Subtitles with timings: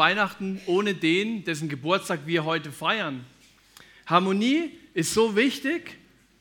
[0.00, 3.22] Weihnachten ohne den, dessen Geburtstag wir heute feiern.
[4.06, 5.98] Harmonie ist so wichtig.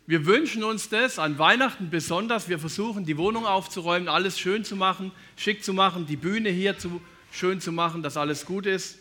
[0.08, 2.48] Wir wünschen uns das an Weihnachten besonders.
[2.48, 6.77] Wir versuchen, die Wohnung aufzuräumen, alles schön zu machen, schick zu machen, die Bühne hier
[6.77, 7.01] zu,
[7.33, 8.98] schön zu machen, dass alles gut ist.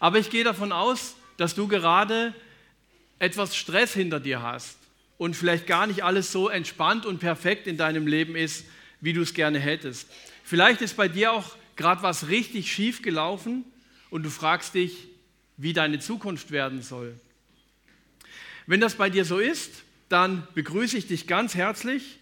[0.00, 2.34] Aber ich gehe davon aus, dass du gerade
[3.18, 4.76] etwas Stress hinter dir hast
[5.16, 8.66] und vielleicht gar nicht alles so entspannt und perfekt in deinem Leben ist,
[9.00, 10.10] wie du es gerne hättest.
[10.42, 13.64] Vielleicht ist bei dir auch gerade was richtig schief gelaufen
[14.14, 15.08] und du fragst dich,
[15.56, 17.18] wie deine Zukunft werden soll.
[18.64, 22.20] Wenn das bei dir so ist, dann begrüße ich dich ganz herzlich,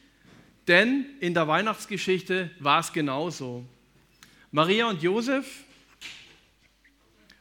[0.68, 3.66] denn in der Weihnachtsgeschichte war es genauso.
[4.52, 5.44] Maria und Josef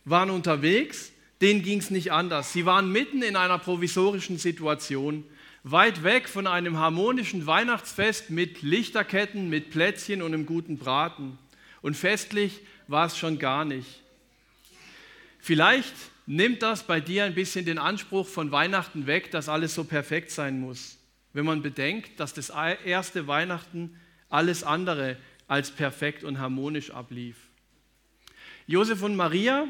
[0.03, 2.51] waren unterwegs, denen ging es nicht anders.
[2.51, 5.23] Sie waren mitten in einer provisorischen Situation,
[5.63, 11.37] weit weg von einem harmonischen Weihnachtsfest mit Lichterketten, mit Plätzchen und einem guten Braten.
[11.81, 12.59] Und festlich
[12.89, 14.00] war es schon gar nicht.
[15.41, 15.93] Vielleicht
[16.27, 20.29] nimmt das bei dir ein bisschen den Anspruch von Weihnachten weg, dass alles so perfekt
[20.31, 20.97] sein muss.
[21.33, 22.51] Wenn man bedenkt, dass das
[22.85, 27.37] erste Weihnachten alles andere als perfekt und harmonisch ablief.
[28.67, 29.67] Josef und Maria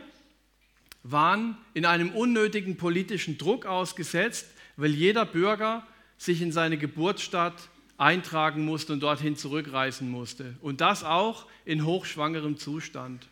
[1.03, 8.65] waren in einem unnötigen politischen Druck ausgesetzt, weil jeder Bürger sich in seine Geburtsstadt eintragen
[8.65, 10.55] musste und dorthin zurückreisen musste.
[10.61, 13.27] Und das auch in hochschwangerem Zustand.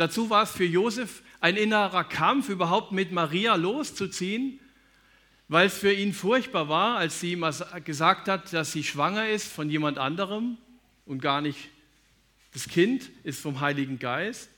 [0.00, 4.58] Dazu war es für Josef ein innerer Kampf, überhaupt mit Maria loszuziehen,
[5.48, 7.44] weil es für ihn furchtbar war, als sie ihm
[7.84, 10.56] gesagt hat, dass sie schwanger ist von jemand anderem
[11.04, 11.68] und gar nicht
[12.54, 14.48] das Kind ist vom Heiligen Geist.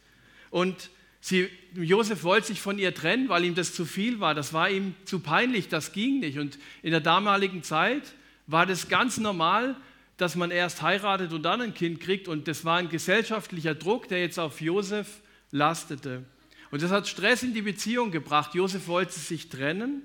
[0.50, 4.36] Und sie, Josef wollte sich von ihr trennen, weil ihm das zu viel war.
[4.36, 6.38] Das war ihm zu peinlich, das ging nicht.
[6.38, 8.14] Und in der damaligen Zeit
[8.46, 9.74] war das ganz normal,
[10.18, 12.28] dass man erst heiratet und dann ein Kind kriegt.
[12.28, 15.08] Und das war ein gesellschaftlicher Druck, der jetzt auf Josef
[15.53, 16.25] lastete.
[16.72, 18.55] Und das hat Stress in die Beziehung gebracht.
[18.55, 20.03] Josef wollte sich trennen,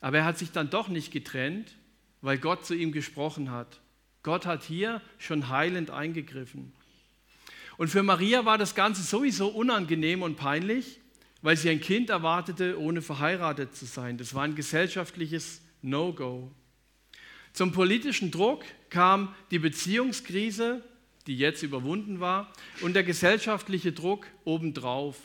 [0.00, 1.76] aber er hat sich dann doch nicht getrennt,
[2.20, 3.80] weil Gott zu ihm gesprochen hat.
[4.22, 6.72] Gott hat hier schon heilend eingegriffen.
[7.78, 11.00] Und für Maria war das Ganze sowieso unangenehm und peinlich,
[11.40, 14.18] weil sie ein Kind erwartete, ohne verheiratet zu sein.
[14.18, 16.52] Das war ein gesellschaftliches No-Go.
[17.52, 20.82] Zum politischen Druck kam die Beziehungskrise,
[21.26, 25.16] die jetzt überwunden war, und der gesellschaftliche Druck obendrauf.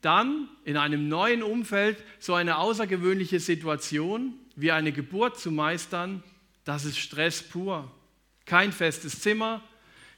[0.00, 6.22] Dann in einem neuen Umfeld so eine außergewöhnliche Situation wie eine Geburt zu meistern,
[6.64, 7.90] das ist Stress pur.
[8.44, 9.62] Kein festes Zimmer,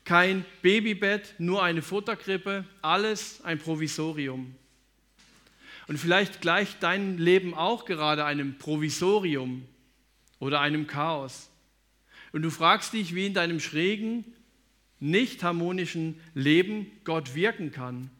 [0.04, 4.54] kein Babybett, nur eine Futterkrippe, alles ein Provisorium.
[5.86, 9.66] Und vielleicht gleicht dein Leben auch gerade einem Provisorium
[10.38, 11.50] oder einem Chaos.
[12.32, 14.24] Und du fragst dich, wie in deinem schrägen,
[15.00, 18.10] nicht harmonischen Leben Gott wirken kann.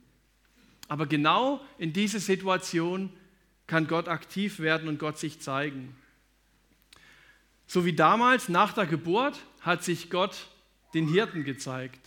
[0.89, 3.11] Aber genau in dieser Situation
[3.67, 5.95] kann Gott aktiv werden und Gott sich zeigen.
[7.67, 10.47] So wie damals nach der Geburt hat sich Gott
[10.95, 12.01] den Hirten gezeigt.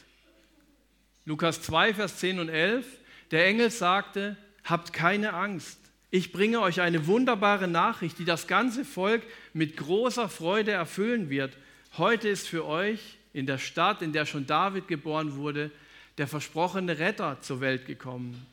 [1.25, 2.85] Lukas 2, Vers 10 und 11,
[3.29, 5.77] der Engel sagte, habt keine Angst,
[6.13, 11.55] ich bringe euch eine wunderbare Nachricht, die das ganze Volk mit großer Freude erfüllen wird.
[11.97, 15.71] Heute ist für euch in der Stadt, in der schon David geboren wurde,
[16.17, 18.45] der versprochene Retter zur Welt gekommen.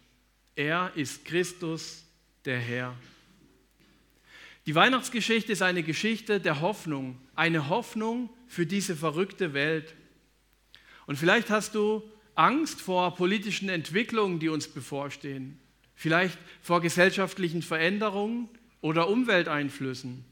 [0.54, 2.04] Er ist Christus,
[2.44, 2.94] der Herr.
[4.66, 9.94] Die Weihnachtsgeschichte ist eine Geschichte der Hoffnung, eine Hoffnung für diese verrückte Welt.
[11.06, 12.02] Und vielleicht hast du
[12.34, 15.58] Angst vor politischen Entwicklungen, die uns bevorstehen,
[15.94, 18.48] vielleicht vor gesellschaftlichen Veränderungen
[18.80, 20.24] oder Umwelteinflüssen.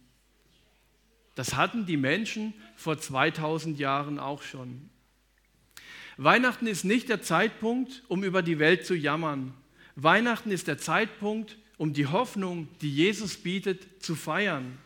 [1.36, 4.90] Das hatten die Menschen vor 2000 Jahren auch schon.
[6.16, 9.54] Weihnachten ist nicht der Zeitpunkt, um über die Welt zu jammern.
[9.94, 14.76] Weihnachten ist der Zeitpunkt, um die Hoffnung, die Jesus bietet, zu feiern.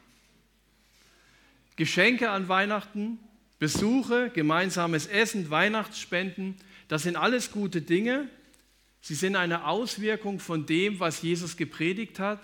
[1.77, 3.19] Geschenke an Weihnachten
[3.61, 6.57] Besuche, gemeinsames Essen, Weihnachtsspenden,
[6.89, 8.27] das sind alles gute Dinge.
[9.03, 12.41] Sie sind eine Auswirkung von dem, was Jesus gepredigt hat,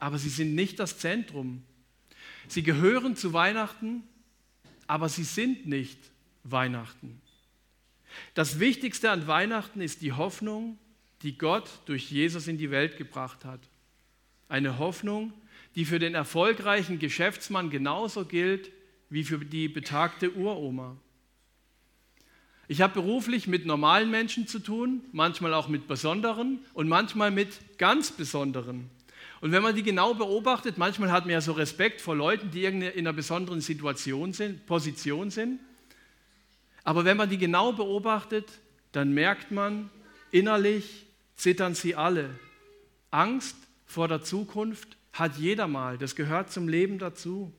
[0.00, 1.62] aber sie sind nicht das Zentrum.
[2.50, 4.02] Sie gehören zu Weihnachten,
[4.88, 6.00] aber sie sind nicht
[6.42, 7.20] Weihnachten.
[8.34, 10.76] Das Wichtigste an Weihnachten ist die Hoffnung,
[11.22, 13.60] die Gott durch Jesus in die Welt gebracht hat.
[14.48, 15.32] Eine Hoffnung,
[15.76, 18.72] die für den erfolgreichen Geschäftsmann genauso gilt
[19.10, 20.96] wie für die betagte Uroma.
[22.66, 27.78] Ich habe beruflich mit normalen Menschen zu tun, manchmal auch mit besonderen und manchmal mit
[27.78, 28.90] ganz besonderen.
[29.40, 32.64] Und wenn man die genau beobachtet, manchmal hat man ja so Respekt vor Leuten, die
[32.64, 35.60] in einer besonderen Situation sind, Position sind.
[36.84, 38.50] Aber wenn man die genau beobachtet,
[38.92, 39.90] dann merkt man,
[40.30, 41.06] innerlich
[41.36, 42.30] zittern sie alle.
[43.10, 43.56] Angst
[43.86, 47.52] vor der Zukunft hat jeder mal, das gehört zum Leben dazu.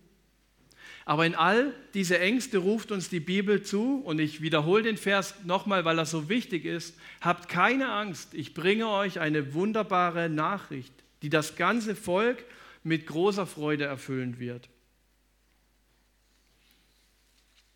[1.03, 5.35] Aber in all diese Ängste ruft uns die Bibel zu, und ich wiederhole den Vers
[5.45, 10.93] nochmal, weil er so wichtig ist, habt keine Angst, ich bringe euch eine wunderbare Nachricht,
[11.21, 12.43] die das ganze Volk
[12.83, 14.69] mit großer Freude erfüllen wird.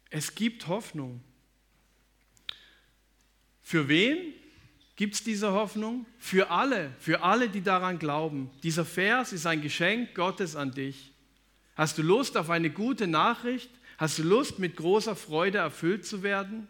[0.10, 1.22] Es gibt Hoffnung.
[3.62, 4.34] Für wen
[4.96, 6.06] gibt es diese Hoffnung?
[6.20, 8.50] Für alle, für alle, die daran glauben.
[8.64, 11.12] Dieser Vers ist ein Geschenk Gottes an dich.
[11.76, 13.70] Hast du Lust auf eine gute Nachricht?
[13.98, 16.68] Hast du Lust, mit großer Freude erfüllt zu werden?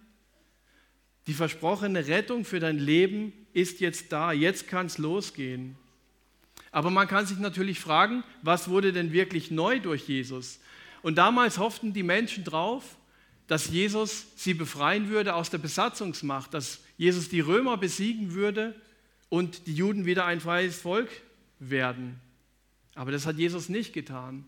[1.28, 4.32] Die versprochene Rettung für dein Leben ist jetzt da.
[4.32, 5.78] Jetzt kann es losgehen.
[6.76, 10.60] Aber man kann sich natürlich fragen, was wurde denn wirklich neu durch Jesus?
[11.04, 12.98] Und damals hofften die Menschen drauf,
[13.48, 18.76] dass Jesus sie befreien würde aus der Besatzungsmacht, dass Jesus die Römer besiegen würde
[19.30, 21.08] und die Juden wieder ein freies Volk
[21.60, 22.20] werden.
[22.94, 24.44] Aber das hat Jesus nicht getan.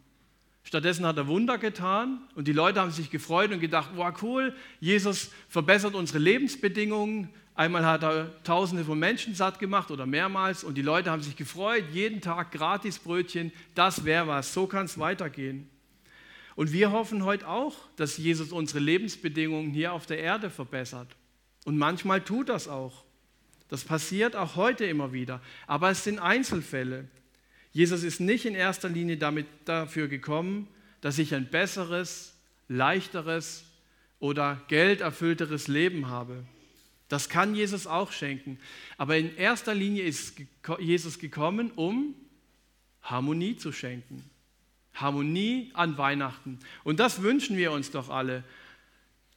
[0.64, 4.54] Stattdessen hat er Wunder getan und die Leute haben sich gefreut und gedacht, wow cool,
[4.82, 7.30] Jesus verbessert unsere Lebensbedingungen.
[7.58, 11.36] Einmal hat er Tausende von Menschen satt gemacht oder mehrmals und die Leute haben sich
[11.36, 15.68] gefreut, jeden Tag Gratisbrötchen, das wäre was, so kann es weitergehen.
[16.56, 21.08] Und wir hoffen heute auch, dass Jesus unsere Lebensbedingungen hier auf der Erde verbessert.
[21.66, 23.04] Und manchmal tut das auch.
[23.70, 25.42] Das passiert auch heute immer wieder.
[25.66, 27.08] Aber es sind Einzelfälle.
[27.72, 30.68] Jesus ist nicht in erster Linie damit dafür gekommen,
[31.02, 32.36] dass ich ein besseres,
[32.68, 33.64] leichteres
[34.20, 36.44] oder gelderfüllteres Leben habe.
[37.08, 38.60] Das kann Jesus auch schenken.
[38.98, 40.42] Aber in erster Linie ist
[40.80, 42.16] Jesus gekommen, um
[43.02, 44.30] Harmonie zu schenken.
[44.94, 46.60] Harmonie an Weihnachten.
[46.84, 48.44] Und das wünschen wir uns doch alle.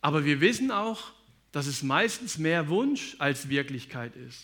[0.01, 1.13] Aber wir wissen auch,
[1.53, 4.43] dass es meistens mehr Wunsch als Wirklichkeit ist.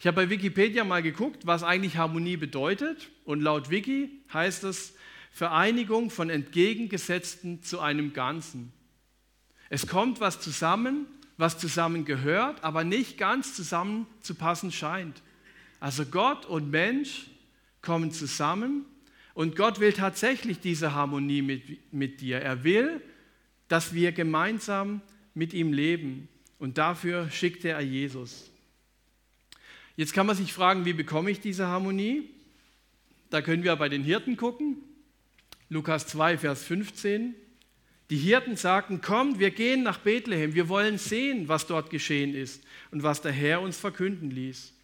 [0.00, 3.10] Ich habe bei Wikipedia mal geguckt, was eigentlich Harmonie bedeutet.
[3.24, 4.94] Und laut Wiki heißt es
[5.30, 8.72] Vereinigung von Entgegengesetzten zu einem Ganzen.
[9.70, 15.22] Es kommt was zusammen, was zusammengehört, aber nicht ganz zusammenzupassen scheint.
[15.80, 17.26] Also Gott und Mensch
[17.82, 18.86] kommen zusammen
[19.34, 22.40] und Gott will tatsächlich diese Harmonie mit, mit dir.
[22.40, 23.02] Er will,
[23.68, 25.00] dass wir gemeinsam
[25.34, 26.28] mit ihm leben.
[26.58, 28.50] Und dafür schickte er Jesus.
[29.96, 32.30] Jetzt kann man sich fragen, wie bekomme ich diese Harmonie?
[33.30, 34.76] Da können wir bei den Hirten gucken.
[35.68, 37.34] Lukas 2, Vers 15.
[38.10, 42.62] Die Hirten sagten, kommt, wir gehen nach Bethlehem, wir wollen sehen, was dort geschehen ist
[42.90, 44.74] und was der Herr uns verkünden ließ.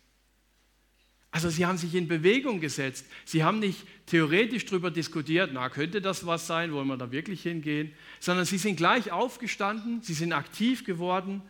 [1.33, 3.07] Also sie haben sich in Bewegung gesetzt.
[3.25, 7.43] Sie haben nicht theoretisch darüber diskutiert, na, könnte das was sein, wollen wir da wirklich
[7.43, 11.43] hingehen, sondern sie sind gleich aufgestanden, sie sind aktiv geworden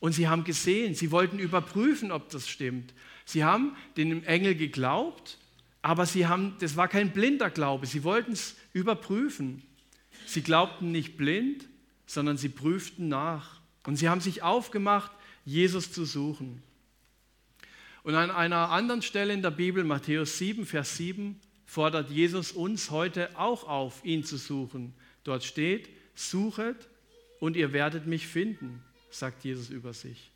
[0.00, 2.92] und sie haben gesehen, sie wollten überprüfen, ob das stimmt.
[3.24, 5.38] Sie haben dem Engel geglaubt,
[5.82, 9.62] aber sie haben, das war kein blinder Glaube, sie wollten es überprüfen.
[10.30, 11.68] Sie glaubten nicht blind,
[12.06, 13.60] sondern sie prüften nach.
[13.84, 15.10] Und sie haben sich aufgemacht,
[15.44, 16.62] Jesus zu suchen.
[18.02, 22.90] Und an einer anderen Stelle in der Bibel, Matthäus 7, Vers 7, fordert Jesus uns
[22.90, 24.94] heute auch auf, ihn zu suchen.
[25.24, 26.88] Dort steht, suchet
[27.38, 30.30] und ihr werdet mich finden sagt Jesus über sich.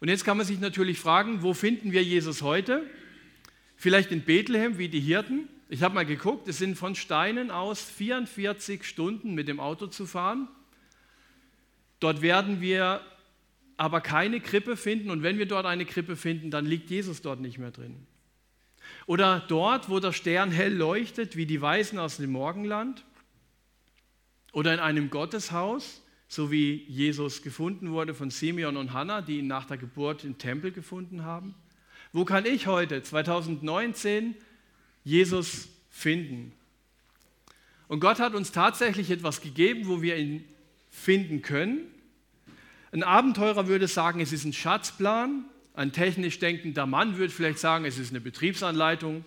[0.00, 2.88] Und jetzt kann man sich natürlich fragen, wo finden wir Jesus heute?
[3.76, 5.48] Vielleicht in Bethlehem wie die Hirten.
[5.68, 10.06] Ich habe mal geguckt, es sind von Steinen aus 44 Stunden mit dem Auto zu
[10.06, 10.48] fahren.
[11.98, 13.00] Dort werden wir
[13.76, 17.40] aber keine Krippe finden und wenn wir dort eine Krippe finden, dann liegt Jesus dort
[17.40, 18.06] nicht mehr drin.
[19.06, 23.04] Oder dort, wo der Stern hell leuchtet, wie die Weisen aus dem Morgenland.
[24.52, 29.46] Oder in einem Gotteshaus so wie Jesus gefunden wurde von Simeon und Hannah, die ihn
[29.46, 31.54] nach der Geburt im Tempel gefunden haben?
[32.12, 34.34] Wo kann ich heute, 2019,
[35.06, 36.50] Jesus finden?
[37.86, 40.44] Und Gott hat uns tatsächlich etwas gegeben, wo wir ihn
[40.90, 41.86] finden können.
[42.90, 45.44] Ein Abenteurer würde sagen, es ist ein Schatzplan.
[45.74, 49.24] Ein technisch denkender Mann würde vielleicht sagen, es ist eine Betriebsanleitung.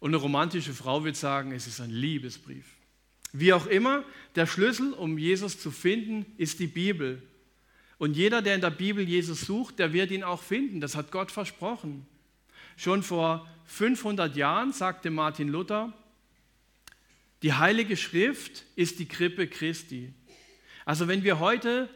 [0.00, 2.64] Und eine romantische Frau würde sagen, es ist ein Liebesbrief.
[3.34, 4.04] Wie auch immer,
[4.36, 7.22] der Schlüssel, um Jesus zu finden, ist die Bibel.
[7.98, 10.80] Und jeder, der in der Bibel Jesus sucht, der wird ihn auch finden.
[10.80, 12.06] Das hat Gott versprochen.
[12.76, 15.92] Schon vor 500 Jahren sagte Martin Luther,
[17.42, 20.12] die Heilige Schrift ist die Krippe Christi.
[20.84, 21.88] Also wenn wir heute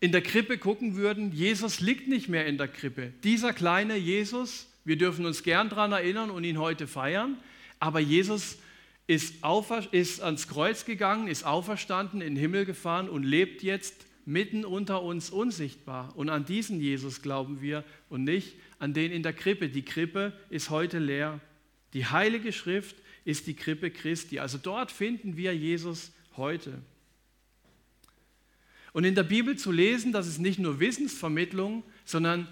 [0.00, 3.12] in der Krippe gucken würden, Jesus liegt nicht mehr in der Krippe.
[3.24, 7.38] Dieser kleine Jesus, wir dürfen uns gern daran erinnern und ihn heute feiern,
[7.80, 8.58] aber Jesus
[9.06, 9.36] ist,
[9.92, 15.02] ist ans Kreuz gegangen, ist auferstanden, in den Himmel gefahren und lebt jetzt mitten unter
[15.02, 16.12] uns unsichtbar.
[16.16, 19.68] Und an diesen Jesus glauben wir und nicht an den in der Krippe.
[19.68, 21.40] Die Krippe ist heute leer.
[21.92, 24.38] Die Heilige Schrift ist die Krippe Christi.
[24.38, 26.80] Also dort finden wir Jesus heute.
[28.92, 32.48] Und in der Bibel zu lesen, das ist nicht nur Wissensvermittlung, sondern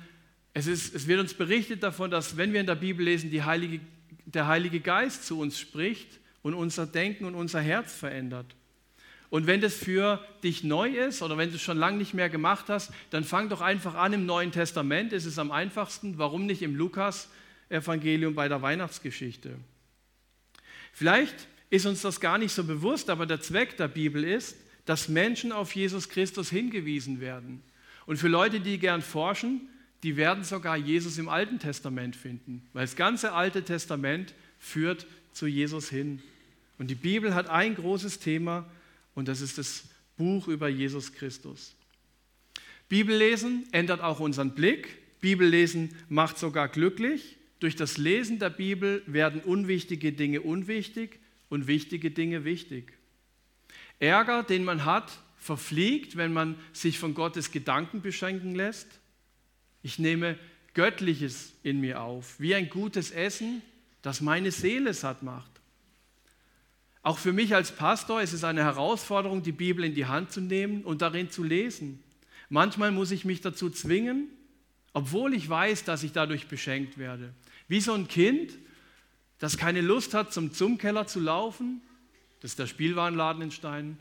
[0.52, 3.80] es, ist, es wird uns berichtet davon, dass wenn wir in der Bibel lesen, Heilige,
[4.26, 8.54] der Heilige Geist zu uns spricht und unser Denken und unser Herz verändert.
[9.34, 12.28] Und wenn das für dich neu ist oder wenn du es schon lange nicht mehr
[12.30, 15.12] gemacht hast, dann fang doch einfach an im Neuen Testament.
[15.12, 16.18] Es ist am einfachsten.
[16.18, 19.56] Warum nicht im Lukas-Evangelium bei der Weihnachtsgeschichte?
[20.92, 21.34] Vielleicht
[21.68, 25.50] ist uns das gar nicht so bewusst, aber der Zweck der Bibel ist, dass Menschen
[25.50, 27.60] auf Jesus Christus hingewiesen werden.
[28.06, 29.68] Und für Leute, die gern forschen,
[30.04, 35.48] die werden sogar Jesus im Alten Testament finden, weil das ganze Alte Testament führt zu
[35.48, 36.22] Jesus hin.
[36.78, 38.64] Und die Bibel hat ein großes Thema,
[39.14, 39.84] und das ist das
[40.16, 41.74] Buch über Jesus Christus.
[42.88, 45.20] Bibellesen ändert auch unseren Blick.
[45.20, 47.36] Bibellesen macht sogar glücklich.
[47.60, 51.18] Durch das Lesen der Bibel werden unwichtige Dinge unwichtig
[51.48, 52.92] und wichtige Dinge wichtig.
[54.00, 59.00] Ärger, den man hat, verfliegt, wenn man sich von Gottes Gedanken beschenken lässt.
[59.82, 60.38] Ich nehme
[60.74, 63.62] Göttliches in mir auf, wie ein gutes Essen,
[64.02, 65.53] das meine Seele satt macht.
[67.04, 70.40] Auch für mich als Pastor ist es eine Herausforderung, die Bibel in die Hand zu
[70.40, 72.02] nehmen und darin zu lesen.
[72.48, 74.28] Manchmal muss ich mich dazu zwingen,
[74.94, 77.34] obwohl ich weiß, dass ich dadurch beschenkt werde.
[77.68, 78.58] Wie so ein Kind,
[79.38, 81.82] das keine Lust hat, zum Zumkeller zu laufen,
[82.40, 83.98] das ist der Spielwarenladen in Steinen,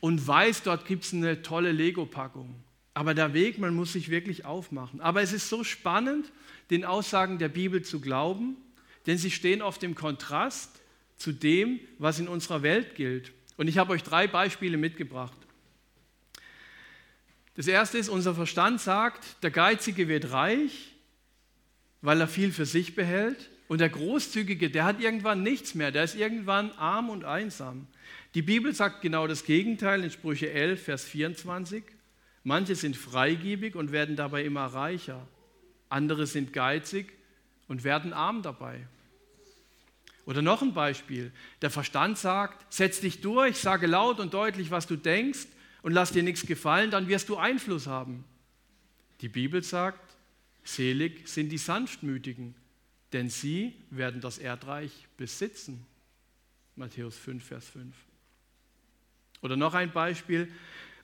[0.00, 2.52] und weiß, dort gibt es eine tolle Lego-Packung.
[2.94, 5.00] Aber der Weg, man muss sich wirklich aufmachen.
[5.00, 6.32] Aber es ist so spannend,
[6.70, 8.56] den Aussagen der Bibel zu glauben,
[9.06, 10.80] denn sie stehen oft im Kontrast
[11.16, 13.32] zu dem, was in unserer Welt gilt.
[13.56, 15.36] Und ich habe euch drei Beispiele mitgebracht.
[17.54, 20.92] Das erste ist, unser Verstand sagt, der Geizige wird reich,
[22.02, 23.50] weil er viel für sich behält.
[23.68, 27.86] Und der Großzügige, der hat irgendwann nichts mehr, der ist irgendwann arm und einsam.
[28.34, 31.82] Die Bibel sagt genau das Gegenteil in Sprüche 11, Vers 24.
[32.44, 35.26] Manche sind freigebig und werden dabei immer reicher.
[35.88, 37.12] Andere sind geizig
[37.66, 38.86] und werden arm dabei.
[40.26, 41.32] Oder noch ein Beispiel.
[41.62, 45.46] Der Verstand sagt, setz dich durch, sage laut und deutlich, was du denkst
[45.82, 48.24] und lass dir nichts gefallen, dann wirst du Einfluss haben.
[49.20, 50.16] Die Bibel sagt,
[50.64, 52.56] selig sind die Sanftmütigen,
[53.12, 55.86] denn sie werden das Erdreich besitzen.
[56.74, 57.94] Matthäus 5, Vers 5.
[59.42, 60.52] Oder noch ein Beispiel.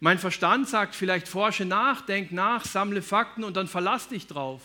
[0.00, 4.62] Mein Verstand sagt vielleicht, forsche nach, denk nach, sammle Fakten und dann verlass dich drauf.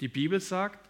[0.00, 0.87] Die Bibel sagt,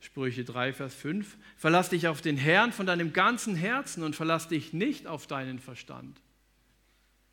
[0.00, 1.36] Sprüche 3, Vers 5.
[1.56, 5.58] Verlass dich auf den Herrn von deinem ganzen Herzen und verlass dich nicht auf deinen
[5.58, 6.20] Verstand.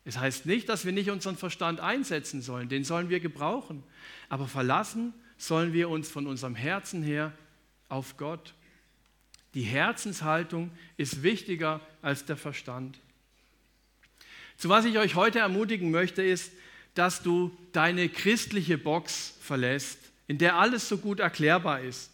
[0.04, 3.82] Es heißt nicht, dass wir nicht unseren Verstand einsetzen sollen, den sollen wir gebrauchen.
[4.28, 7.32] Aber verlassen sollen wir uns von unserem Herzen her
[7.88, 8.54] auf Gott.
[9.54, 12.98] Die Herzenshaltung ist wichtiger als der Verstand.
[14.56, 16.52] Zu was ich euch heute ermutigen möchte, ist,
[16.94, 22.10] dass du deine christliche Box verlässt, in der alles so gut erklärbar ist.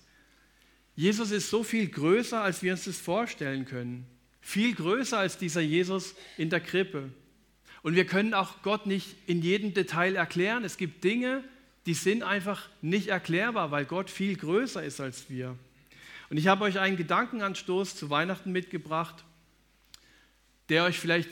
[0.95, 4.07] Jesus ist so viel größer, als wir uns das vorstellen können.
[4.41, 7.11] Viel größer als dieser Jesus in der Krippe.
[7.83, 10.65] Und wir können auch Gott nicht in jedem Detail erklären.
[10.65, 11.43] Es gibt Dinge,
[11.87, 15.57] die sind einfach nicht erklärbar, weil Gott viel größer ist als wir.
[16.31, 19.25] Und ich habe euch einen Gedankenanstoß zu Weihnachten mitgebracht,
[20.69, 21.31] der euch vielleicht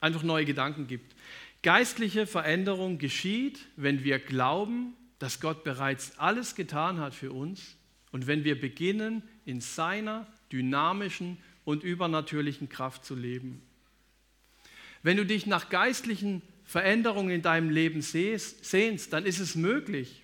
[0.00, 1.14] einfach neue Gedanken gibt.
[1.62, 7.76] Geistliche Veränderung geschieht, wenn wir glauben, dass Gott bereits alles getan hat für uns
[8.12, 13.62] und wenn wir beginnen, in seiner dynamischen und übernatürlichen Kraft zu leben.
[15.02, 20.22] Wenn du dich nach geistlichen Veränderungen in deinem Leben sehnst, dann ist es möglich,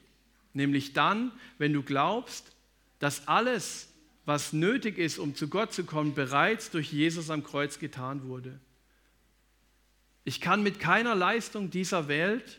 [0.52, 2.52] nämlich dann, wenn du glaubst,
[2.98, 3.88] dass alles,
[4.24, 8.58] was nötig ist, um zu Gott zu kommen, bereits durch Jesus am Kreuz getan wurde.
[10.24, 12.58] Ich kann mit keiner Leistung dieser Welt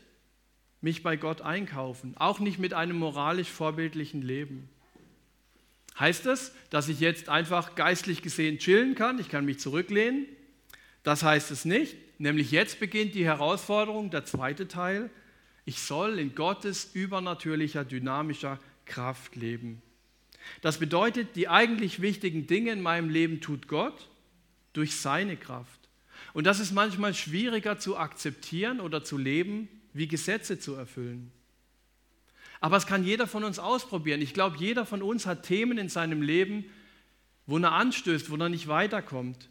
[0.86, 4.70] mich bei Gott einkaufen, auch nicht mit einem moralisch vorbildlichen Leben.
[6.00, 10.27] Heißt das, dass ich jetzt einfach geistlich gesehen chillen kann, ich kann mich zurücklehnen?
[11.01, 15.10] Das heißt es nicht, nämlich jetzt beginnt die Herausforderung, der zweite Teil.
[15.65, 19.82] Ich soll in Gottes übernatürlicher, dynamischer Kraft leben.
[20.62, 24.08] Das bedeutet, die eigentlich wichtigen Dinge in meinem Leben tut Gott
[24.74, 25.80] durch seine Kraft.
[26.34, 31.32] Und das ist manchmal schwieriger zu akzeptieren oder zu leben, wie Gesetze zu erfüllen.
[32.60, 34.22] Aber es kann jeder von uns ausprobieren.
[34.22, 36.66] Ich glaube, jeder von uns hat Themen in seinem Leben,
[37.48, 39.50] wo er anstößt, wo er nicht weiterkommt.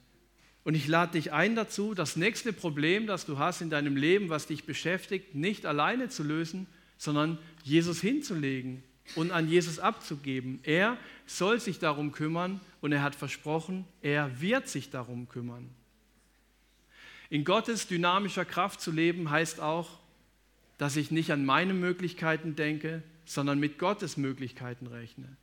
[0.63, 4.29] Und ich lade dich ein dazu, das nächste Problem, das du hast in deinem Leben,
[4.29, 6.67] was dich beschäftigt, nicht alleine zu lösen,
[6.99, 8.83] sondern Jesus hinzulegen
[9.15, 10.61] und an Jesus abzugeben.
[10.63, 15.71] Er soll sich darum kümmern und er hat versprochen, er wird sich darum kümmern.
[17.31, 20.04] In Gottes dynamischer Kraft zu leben heißt auch,
[20.79, 25.37] dass ich nicht an meine Möglichkeiten denke, sondern mit Gottes Möglichkeiten rechne.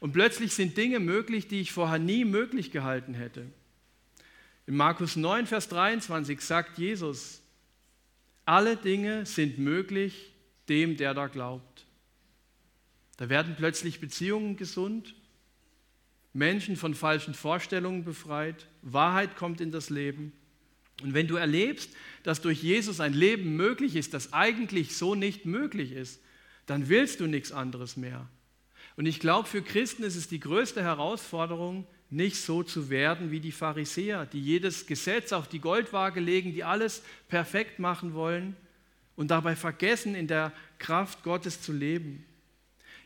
[0.00, 3.46] Und plötzlich sind Dinge möglich, die ich vorher nie möglich gehalten hätte.
[4.66, 7.40] In Markus 9, Vers 23 sagt Jesus,
[8.44, 10.32] alle Dinge sind möglich
[10.68, 11.86] dem, der da glaubt.
[13.16, 15.14] Da werden plötzlich Beziehungen gesund,
[16.32, 20.32] Menschen von falschen Vorstellungen befreit, Wahrheit kommt in das Leben.
[21.02, 21.90] Und wenn du erlebst,
[22.22, 26.20] dass durch Jesus ein Leben möglich ist, das eigentlich so nicht möglich ist,
[26.66, 28.28] dann willst du nichts anderes mehr.
[28.96, 33.40] Und ich glaube, für Christen ist es die größte Herausforderung, nicht so zu werden wie
[33.40, 38.56] die Pharisäer, die jedes Gesetz auf die Goldwaage legen, die alles perfekt machen wollen
[39.16, 42.24] und dabei vergessen, in der Kraft Gottes zu leben.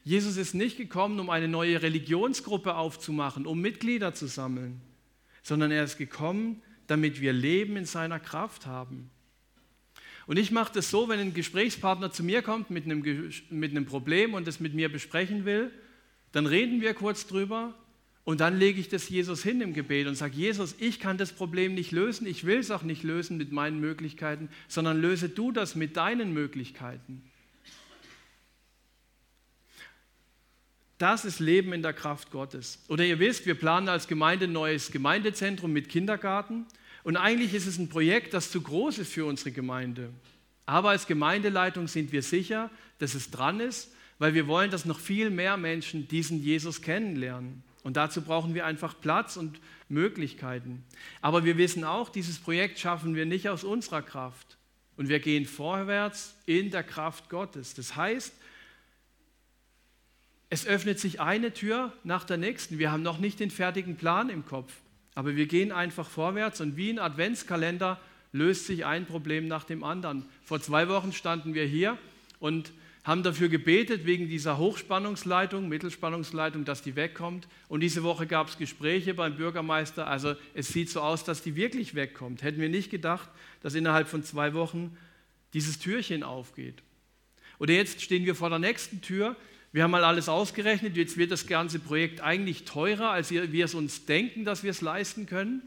[0.05, 4.81] Jesus ist nicht gekommen, um eine neue Religionsgruppe aufzumachen, um Mitglieder zu sammeln,
[5.43, 9.11] sondern er ist gekommen, damit wir Leben in seiner Kraft haben.
[10.27, 13.03] Und ich mache das so, wenn ein Gesprächspartner zu mir kommt mit einem,
[13.51, 15.71] mit einem Problem und es mit mir besprechen will,
[16.33, 17.75] dann reden wir kurz drüber
[18.25, 21.33] und dann lege ich das Jesus hin im Gebet und sage, Jesus, ich kann das
[21.33, 25.53] Problem nicht lösen, ich will es auch nicht lösen mit meinen Möglichkeiten, sondern löse du
[25.53, 27.23] das mit deinen Möglichkeiten.
[30.99, 32.85] Das ist Leben in der Kraft Gottes.
[32.89, 36.67] Oder ihr wisst, wir planen als Gemeinde ein neues Gemeindezentrum mit Kindergarten.
[37.03, 40.11] Und eigentlich ist es ein Projekt, das zu groß ist für unsere Gemeinde.
[40.67, 45.01] Aber als Gemeindeleitung sind wir sicher, dass es dran ist, weil wir wollen, dass noch
[45.01, 47.63] viel mehr Menschen diesen Jesus kennenlernen.
[47.83, 50.85] Und dazu brauchen wir einfach Platz und Möglichkeiten.
[51.23, 54.59] Aber wir wissen auch, dieses Projekt schaffen wir nicht aus unserer Kraft.
[54.97, 57.73] Und wir gehen vorwärts in der Kraft Gottes.
[57.75, 58.35] Das heißt,
[60.51, 62.79] es öffnet sich eine Tür nach der nächsten.
[62.79, 64.75] Wir haben noch nicht den fertigen Plan im Kopf,
[65.15, 68.01] aber wir gehen einfach vorwärts und wie ein Adventskalender
[68.33, 70.25] löst sich ein Problem nach dem anderen.
[70.45, 71.99] Vor zwei Wochen standen wir hier
[72.39, 77.49] und haben dafür gebetet wegen dieser Hochspannungsleitung, Mittelspannungsleitung, dass die wegkommt.
[77.69, 80.07] Und diese Woche gab es Gespräche beim Bürgermeister.
[80.07, 82.43] Also es sieht so aus, dass die wirklich wegkommt.
[82.43, 83.29] Hätten wir nicht gedacht,
[83.63, 84.97] dass innerhalb von zwei Wochen
[85.55, 86.83] dieses Türchen aufgeht.
[87.59, 89.35] Oder jetzt stehen wir vor der nächsten Tür.
[89.73, 93.75] Wir haben mal alles ausgerechnet, jetzt wird das ganze Projekt eigentlich teurer, als wir es
[93.75, 95.63] uns denken, dass wir es leisten können.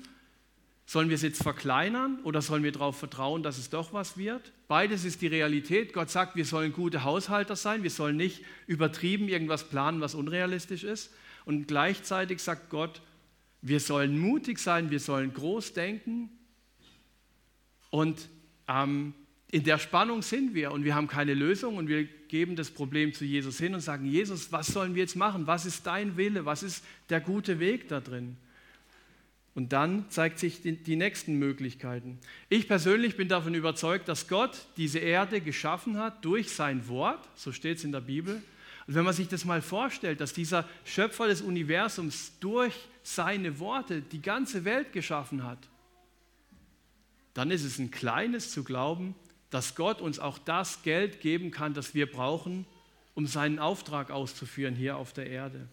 [0.86, 4.52] Sollen wir es jetzt verkleinern oder sollen wir darauf vertrauen, dass es doch was wird?
[4.68, 5.94] Beides ist die Realität.
[5.94, 10.84] Gott sagt, wir sollen gute Haushalter sein, wir sollen nicht übertrieben irgendwas planen, was unrealistisch
[10.84, 11.14] ist.
[11.46, 13.02] Und gleichzeitig sagt Gott,
[13.62, 16.30] wir sollen mutig sein, wir sollen groß denken.
[17.90, 18.28] Und
[18.68, 19.14] ähm,
[19.54, 23.14] in der Spannung sind wir und wir haben keine Lösung und wir geben das Problem
[23.14, 25.46] zu Jesus hin und sagen, Jesus, was sollen wir jetzt machen?
[25.46, 26.44] Was ist dein Wille?
[26.44, 28.36] Was ist der gute Weg da drin?
[29.54, 32.18] Und dann zeigt sich die, die, nächsten Möglichkeiten.
[32.50, 37.52] Ich persönlich bin davon überzeugt, dass Gott diese Erde geschaffen hat durch sein Wort, so
[37.52, 38.42] steht es in der Bibel.
[38.88, 44.02] Und wenn man sich das mal vorstellt, dass dieser Schöpfer des Universums durch seine Worte
[44.02, 45.60] die ganze Welt geschaffen hat,
[47.36, 49.14] dann ist es ein kleines zu glauben,
[49.54, 52.66] dass Gott uns auch das Geld geben kann, das wir brauchen,
[53.14, 55.68] um seinen Auftrag auszuführen hier auf der Erde.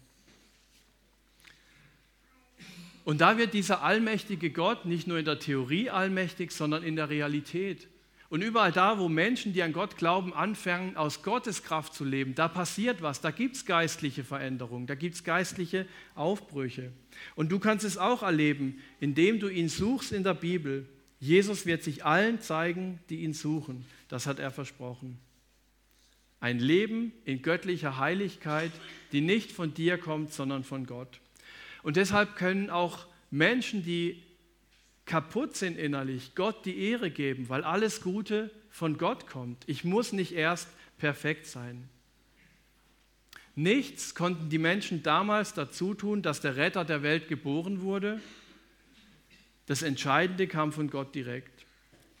[3.03, 7.09] Und da wird dieser allmächtige Gott nicht nur in der Theorie allmächtig, sondern in der
[7.09, 7.87] Realität.
[8.29, 12.35] Und überall da, wo Menschen, die an Gott glauben, anfangen, aus Gottes Kraft zu leben,
[12.35, 16.93] da passiert was, da gibt es geistliche Veränderungen, da gibt es geistliche Aufbrüche.
[17.35, 20.87] Und du kannst es auch erleben, indem du ihn suchst in der Bibel.
[21.21, 23.85] Jesus wird sich allen zeigen, die ihn suchen.
[24.09, 25.19] Das hat er versprochen.
[26.39, 28.71] Ein Leben in göttlicher Heiligkeit,
[29.11, 31.21] die nicht von dir kommt, sondern von Gott.
[31.83, 34.23] Und deshalb können auch Menschen, die
[35.05, 39.63] kaputt sind innerlich, Gott die Ehre geben, weil alles Gute von Gott kommt.
[39.67, 41.87] Ich muss nicht erst perfekt sein.
[43.53, 48.19] Nichts konnten die Menschen damals dazu tun, dass der Retter der Welt geboren wurde
[49.65, 51.65] das Entscheidende kam von Gott direkt.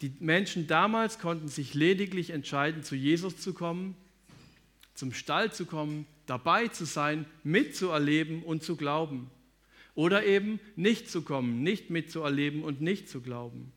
[0.01, 3.95] Die Menschen damals konnten sich lediglich entscheiden, zu Jesus zu kommen,
[4.95, 9.29] zum Stall zu kommen, dabei zu sein, mitzuerleben und zu glauben.
[9.93, 13.71] Oder eben nicht zu kommen, nicht mitzuerleben und nicht zu glauben.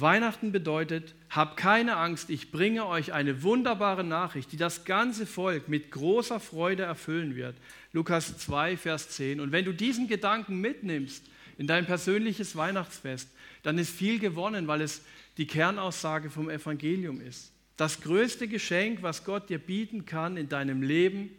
[0.00, 5.68] Weihnachten bedeutet, habt keine Angst, ich bringe euch eine wunderbare Nachricht, die das ganze Volk
[5.68, 7.56] mit großer Freude erfüllen wird.
[7.92, 9.40] Lukas 2, Vers 10.
[9.40, 11.24] Und wenn du diesen Gedanken mitnimmst
[11.56, 13.28] in dein persönliches Weihnachtsfest,
[13.62, 15.02] dann ist viel gewonnen, weil es
[15.36, 17.52] die Kernaussage vom Evangelium ist.
[17.76, 21.30] Das größte Geschenk, was Gott dir bieten kann in deinem Leben,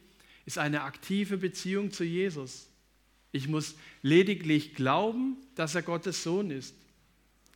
[0.46, 2.70] ist eine aktive Beziehung zu Jesus.
[3.32, 6.74] Ich muss lediglich glauben, dass er Gottes Sohn ist.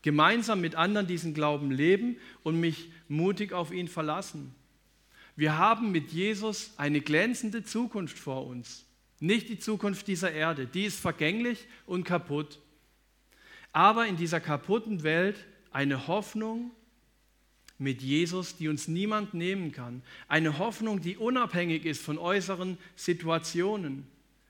[0.04, 4.54] Gemeinsam mit anderen diesen Glauben leben und mich mutig auf ihn verlassen.
[5.36, 8.86] Wir haben mit Jesus eine glänzende Zukunft vor uns.
[9.20, 12.60] Nicht die Zukunft dieser Erde, die ist vergänglich und kaputt.
[13.72, 15.38] Aber in dieser kaputten Welt
[15.72, 16.72] eine Hoffnung
[17.80, 20.04] mit Jesus, die uns niemand nehmen kann.
[20.28, 24.06] Eine Hoffnung, die unabhängig ist von äußeren Situationen.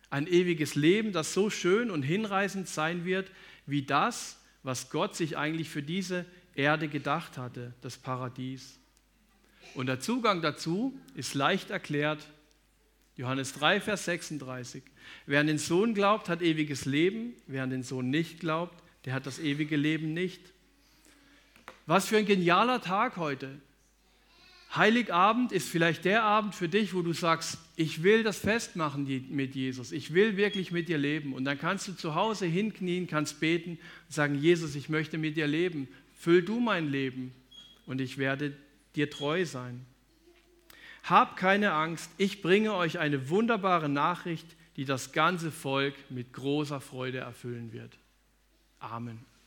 [0.10, 3.32] Ein ewiges Leben, das so schön und hinreißend sein wird,
[3.66, 8.80] wie das, was Gott sich eigentlich für diese Erde gedacht hatte, das Paradies.
[9.76, 12.26] Und der Zugang dazu ist leicht erklärt.
[13.16, 14.84] Johannes 3, Vers 36.
[15.26, 17.34] Wer an den Sohn glaubt, hat ewiges Leben.
[17.48, 20.42] Wer an den Sohn nicht glaubt, der hat das ewige Leben nicht.
[21.86, 23.60] Was für ein genialer Tag heute.
[24.76, 29.56] Heiligabend ist vielleicht der Abend für dich, wo du sagst, ich will das festmachen mit
[29.56, 29.92] Jesus.
[29.92, 31.34] Ich will wirklich mit dir leben.
[31.34, 35.38] Und dann kannst du zu Hause hinknien, kannst beten und sagen, Jesus, ich möchte mit
[35.38, 35.88] dir leben.
[36.14, 37.34] Füll du mein Leben
[37.86, 38.56] und ich werde
[38.96, 39.86] dir treu sein.
[41.04, 46.80] Hab keine Angst, ich bringe euch eine wunderbare Nachricht, die das ganze Volk mit großer
[46.80, 47.98] Freude erfüllen wird.
[48.80, 49.33] Amen.